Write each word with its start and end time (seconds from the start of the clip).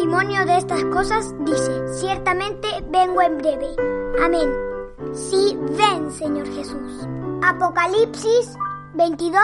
testimonio 0.00 0.46
de 0.46 0.56
estas 0.56 0.82
cosas 0.86 1.34
dice, 1.44 2.00
ciertamente 2.00 2.66
vengo 2.90 3.20
en 3.20 3.36
breve. 3.36 3.66
Amén. 4.24 4.48
Sí, 5.12 5.54
ven, 5.76 6.10
Señor 6.10 6.46
Jesús. 6.54 7.06
Apocalipsis 7.42 8.56
22, 8.94 9.38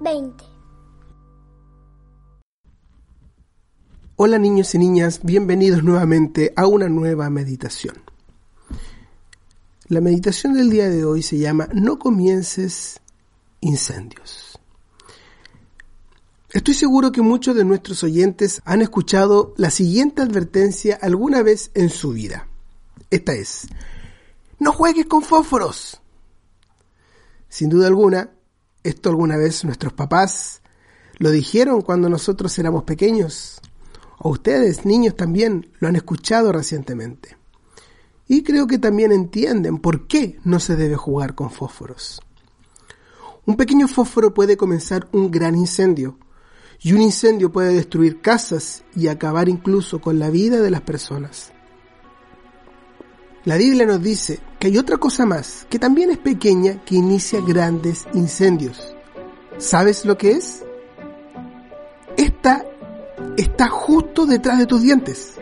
20. 0.00 0.44
Hola 4.16 4.38
niños 4.38 4.74
y 4.74 4.78
niñas, 4.78 5.20
bienvenidos 5.22 5.84
nuevamente 5.84 6.54
a 6.56 6.66
una 6.66 6.88
nueva 6.88 7.28
meditación. 7.28 7.96
La 9.88 10.00
meditación 10.00 10.54
del 10.54 10.70
día 10.70 10.88
de 10.88 11.04
hoy 11.04 11.20
se 11.20 11.36
llama 11.36 11.68
No 11.74 11.98
comiences 11.98 12.98
incendios. 13.60 14.57
Estoy 16.50 16.72
seguro 16.72 17.12
que 17.12 17.20
muchos 17.20 17.54
de 17.54 17.64
nuestros 17.64 18.02
oyentes 18.02 18.62
han 18.64 18.80
escuchado 18.80 19.52
la 19.58 19.70
siguiente 19.70 20.22
advertencia 20.22 20.98
alguna 21.00 21.42
vez 21.42 21.70
en 21.74 21.90
su 21.90 22.12
vida. 22.12 22.48
Esta 23.10 23.34
es, 23.34 23.68
no 24.58 24.72
juegues 24.72 25.04
con 25.06 25.22
fósforos. 25.22 26.00
Sin 27.50 27.68
duda 27.68 27.86
alguna, 27.86 28.30
esto 28.82 29.10
alguna 29.10 29.36
vez 29.36 29.62
nuestros 29.64 29.92
papás 29.92 30.62
lo 31.18 31.30
dijeron 31.30 31.82
cuando 31.82 32.08
nosotros 32.08 32.58
éramos 32.58 32.84
pequeños 32.84 33.60
o 34.18 34.30
ustedes, 34.30 34.86
niños, 34.86 35.16
también 35.16 35.70
lo 35.80 35.88
han 35.88 35.96
escuchado 35.96 36.50
recientemente. 36.50 37.36
Y 38.26 38.42
creo 38.42 38.66
que 38.66 38.78
también 38.78 39.12
entienden 39.12 39.78
por 39.78 40.06
qué 40.06 40.38
no 40.44 40.60
se 40.60 40.76
debe 40.76 40.96
jugar 40.96 41.34
con 41.34 41.50
fósforos. 41.50 42.20
Un 43.46 43.56
pequeño 43.56 43.86
fósforo 43.86 44.34
puede 44.34 44.56
comenzar 44.56 45.08
un 45.12 45.30
gran 45.30 45.54
incendio, 45.54 46.18
y 46.80 46.92
un 46.92 47.02
incendio 47.02 47.50
puede 47.50 47.74
destruir 47.74 48.20
casas 48.20 48.84
y 48.94 49.08
acabar 49.08 49.48
incluso 49.48 50.00
con 50.00 50.18
la 50.18 50.30
vida 50.30 50.60
de 50.60 50.70
las 50.70 50.82
personas. 50.82 51.52
La 53.44 53.56
Biblia 53.56 53.86
nos 53.86 54.02
dice 54.02 54.40
que 54.58 54.68
hay 54.68 54.78
otra 54.78 54.98
cosa 54.98 55.24
más, 55.24 55.66
que 55.70 55.78
también 55.78 56.10
es 56.10 56.18
pequeña, 56.18 56.84
que 56.84 56.96
inicia 56.96 57.40
grandes 57.40 58.06
incendios. 58.12 58.94
¿Sabes 59.56 60.04
lo 60.04 60.18
que 60.18 60.32
es? 60.32 60.62
Esta 62.16 62.64
está 63.36 63.68
justo 63.68 64.26
detrás 64.26 64.58
de 64.58 64.66
tus 64.66 64.82
dientes. 64.82 65.34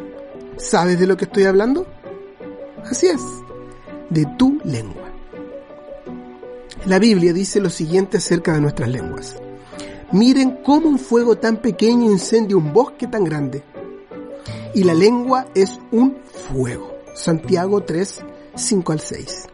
¿Sabes 0.57 0.99
de 0.99 1.07
lo 1.07 1.17
que 1.17 1.25
estoy 1.25 1.45
hablando? 1.45 1.87
Así 2.85 3.09
es, 3.09 3.21
de 4.09 4.25
tu 4.39 4.59
lengua. 4.65 5.11
La 6.87 6.99
Biblia 6.99 7.33
dice 7.33 7.61
lo 7.61 7.69
siguiente 7.71 8.19
acerca 8.19 8.53
de 8.53 8.61
nuestras 8.61 8.89
lenguas. 8.89 9.37
Miren 10.13 10.59
cómo 10.65 10.89
un 10.89 10.99
fuego 10.99 11.37
tan 11.37 11.57
pequeño 11.57 12.11
incendia 12.11 12.57
un 12.57 12.73
bosque 12.73 13.07
tan 13.07 13.25
grande. 13.25 13.63
Y 14.75 14.85
la 14.85 14.95
lengua 14.95 15.47
es 15.55 15.79
un 15.91 16.19
fuego. 16.25 16.95
Santiago 17.15 17.83
3, 17.83 18.25
5 18.55 18.93
al 18.93 19.01
6. 19.01 19.47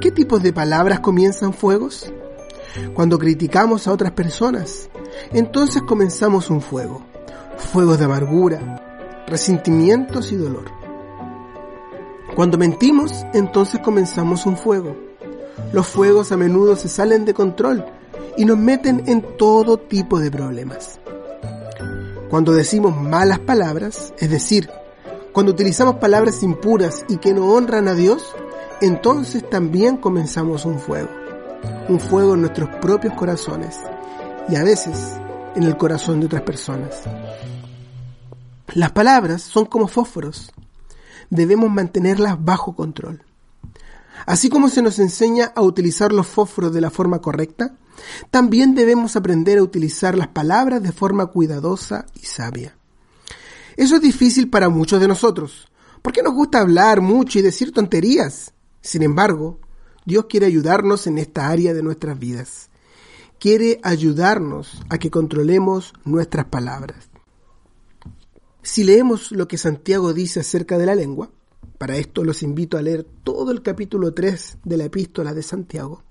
¿Qué 0.00 0.10
tipos 0.10 0.42
de 0.42 0.52
palabras 0.52 1.00
comienzan 1.00 1.52
fuegos? 1.52 2.12
Cuando 2.94 3.18
criticamos 3.18 3.86
a 3.86 3.92
otras 3.92 4.12
personas, 4.12 4.88
entonces 5.32 5.82
comenzamos 5.82 6.48
un 6.48 6.60
fuego 6.60 7.04
fuegos 7.62 7.98
de 7.98 8.04
amargura, 8.04 9.24
resentimientos 9.26 10.32
y 10.32 10.36
dolor. 10.36 10.64
Cuando 12.34 12.58
mentimos, 12.58 13.24
entonces 13.32 13.80
comenzamos 13.80 14.46
un 14.46 14.56
fuego. 14.56 14.96
Los 15.72 15.86
fuegos 15.86 16.32
a 16.32 16.36
menudo 16.36 16.76
se 16.76 16.88
salen 16.88 17.24
de 17.24 17.34
control 17.34 17.84
y 18.36 18.44
nos 18.44 18.58
meten 18.58 19.02
en 19.06 19.36
todo 19.36 19.78
tipo 19.78 20.18
de 20.18 20.30
problemas. 20.30 21.00
Cuando 22.30 22.52
decimos 22.52 22.96
malas 22.96 23.40
palabras, 23.40 24.14
es 24.18 24.30
decir, 24.30 24.70
cuando 25.32 25.52
utilizamos 25.52 25.96
palabras 25.96 26.42
impuras 26.42 27.04
y 27.08 27.18
que 27.18 27.34
no 27.34 27.46
honran 27.52 27.88
a 27.88 27.94
Dios, 27.94 28.34
entonces 28.80 29.48
también 29.48 29.96
comenzamos 29.96 30.64
un 30.64 30.78
fuego. 30.78 31.08
Un 31.88 32.00
fuego 32.00 32.34
en 32.34 32.40
nuestros 32.40 32.68
propios 32.76 33.14
corazones 33.14 33.78
y 34.48 34.56
a 34.56 34.64
veces 34.64 35.14
en 35.54 35.62
el 35.64 35.76
corazón 35.76 36.20
de 36.20 36.26
otras 36.26 36.42
personas. 36.42 37.02
Las 38.74 38.92
palabras 38.92 39.42
son 39.42 39.66
como 39.66 39.86
fósforos. 39.86 40.52
Debemos 41.30 41.70
mantenerlas 41.70 42.42
bajo 42.42 42.74
control. 42.74 43.22
Así 44.26 44.48
como 44.48 44.68
se 44.68 44.82
nos 44.82 44.98
enseña 44.98 45.52
a 45.54 45.62
utilizar 45.62 46.12
los 46.12 46.26
fósforos 46.26 46.72
de 46.72 46.80
la 46.80 46.90
forma 46.90 47.20
correcta, 47.20 47.76
también 48.30 48.74
debemos 48.74 49.16
aprender 49.16 49.58
a 49.58 49.62
utilizar 49.62 50.16
las 50.16 50.28
palabras 50.28 50.82
de 50.82 50.92
forma 50.92 51.26
cuidadosa 51.26 52.06
y 52.20 52.26
sabia. 52.26 52.76
Eso 53.76 53.96
es 53.96 54.02
difícil 54.02 54.50
para 54.50 54.68
muchos 54.68 55.00
de 55.00 55.08
nosotros, 55.08 55.68
porque 56.02 56.22
nos 56.22 56.34
gusta 56.34 56.60
hablar 56.60 57.00
mucho 57.00 57.38
y 57.38 57.42
decir 57.42 57.72
tonterías. 57.72 58.52
Sin 58.80 59.02
embargo, 59.02 59.60
Dios 60.04 60.26
quiere 60.28 60.46
ayudarnos 60.46 61.06
en 61.06 61.18
esta 61.18 61.48
área 61.48 61.74
de 61.74 61.82
nuestras 61.82 62.18
vidas 62.18 62.70
quiere 63.42 63.80
ayudarnos 63.82 64.82
a 64.88 64.98
que 64.98 65.10
controlemos 65.10 65.94
nuestras 66.04 66.44
palabras. 66.44 67.10
Si 68.62 68.84
leemos 68.84 69.32
lo 69.32 69.48
que 69.48 69.58
Santiago 69.58 70.12
dice 70.12 70.38
acerca 70.38 70.78
de 70.78 70.86
la 70.86 70.94
lengua, 70.94 71.28
para 71.82 71.96
esto 71.96 72.22
los 72.22 72.44
invito 72.44 72.78
a 72.78 72.80
leer 72.80 73.02
todo 73.24 73.50
el 73.50 73.60
capítulo 73.60 74.14
3 74.14 74.58
de 74.62 74.76
la 74.76 74.84
epístola 74.84 75.34
de 75.34 75.42
Santiago, 75.42 76.04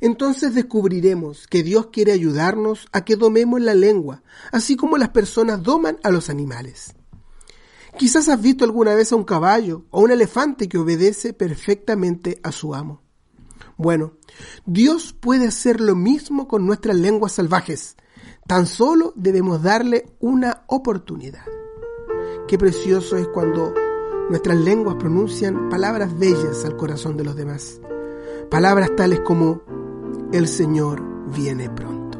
entonces 0.00 0.54
descubriremos 0.54 1.48
que 1.48 1.64
Dios 1.64 1.88
quiere 1.88 2.12
ayudarnos 2.12 2.86
a 2.92 3.04
que 3.04 3.16
domemos 3.16 3.60
la 3.60 3.74
lengua, 3.74 4.22
así 4.52 4.76
como 4.76 4.98
las 4.98 5.08
personas 5.08 5.60
doman 5.60 5.98
a 6.04 6.10
los 6.10 6.30
animales. 6.30 6.94
Quizás 7.98 8.28
has 8.28 8.40
visto 8.40 8.64
alguna 8.64 8.94
vez 8.94 9.10
a 9.10 9.16
un 9.16 9.24
caballo 9.24 9.86
o 9.90 10.02
un 10.02 10.12
elefante 10.12 10.68
que 10.68 10.78
obedece 10.78 11.32
perfectamente 11.32 12.38
a 12.44 12.52
su 12.52 12.72
amo. 12.72 13.02
Bueno, 13.76 14.18
Dios 14.66 15.16
puede 15.18 15.48
hacer 15.48 15.80
lo 15.80 15.96
mismo 15.96 16.46
con 16.46 16.64
nuestras 16.64 16.94
lenguas 16.94 17.32
salvajes. 17.32 17.96
Tan 18.46 18.68
solo 18.68 19.14
debemos 19.16 19.64
darle 19.64 20.14
una 20.20 20.62
oportunidad. 20.68 21.42
Qué 22.46 22.56
precioso 22.56 23.16
es 23.16 23.26
cuando 23.26 23.81
nuestras 24.32 24.56
lenguas 24.56 24.96
pronuncian 24.96 25.68
palabras 25.68 26.18
bellas 26.18 26.64
al 26.64 26.74
corazón 26.74 27.18
de 27.18 27.24
los 27.24 27.36
demás. 27.36 27.78
Palabras 28.50 28.96
tales 28.96 29.20
como 29.20 29.60
el 30.32 30.48
Señor 30.48 31.02
viene 31.34 31.68
pronto. 31.68 32.18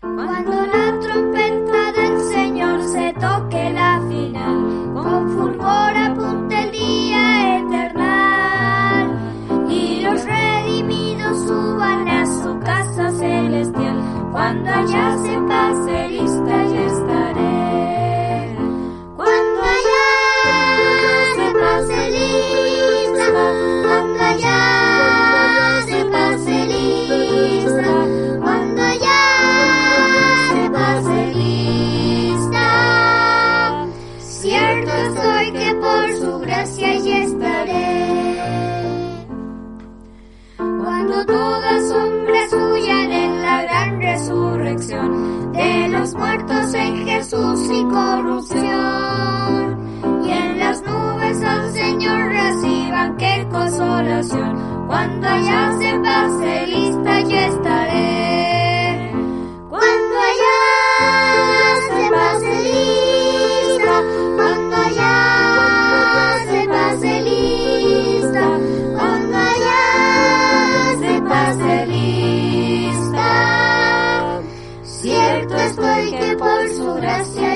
Cuando 0.00 0.52
la 0.66 0.98
trompeta 0.98 1.92
del 1.92 2.20
Señor 2.22 2.82
se 2.84 3.12
toque 3.20 3.70
la 3.74 4.02
final, 4.08 4.94
con 4.94 5.28
fulgor 5.28 5.94
apunte 5.94 6.58
el 6.58 6.70
día 6.72 7.58
eternal 7.58 9.18
y 9.68 10.00
los 10.00 10.24
redimidos 10.24 11.38
suban 11.46 12.08
a 12.08 12.24
su 12.24 12.58
casa 12.60 13.10
celestial. 13.10 14.30
Cuando 14.32 14.70
allá 14.70 15.18
se 15.18 15.43
corrupción. 47.88 49.78
Y 50.24 50.30
en 50.30 50.58
las 50.58 50.82
nubes 50.82 51.42
al 51.42 51.72
Señor 51.72 52.28
reciban 52.30 53.16
que 53.16 53.46
consolación. 53.50 54.86
Cuando 54.86 55.28
allá 55.28 55.72
se 55.78 55.98
pase 55.98 56.66
lista 56.66 57.20
yo 57.22 57.36
estaré. 57.36 59.12
Cuando 59.70 60.16
allá 60.30 60.60
se 61.96 62.10
pase 62.10 62.62
lista, 62.62 64.02
cuando 64.36 64.76
allá 64.76 65.16
se 66.50 66.68
pase 66.68 67.20
lista, 67.22 68.58
cuando 68.96 69.36
allá 69.38 69.82
se 71.00 71.22
pase 71.22 71.86
lista. 71.86 73.30
Cierto 74.84 75.54
estoy 75.56 76.10
que 76.12 76.36
por 76.36 76.68
su 76.68 76.94
gracia 76.94 77.53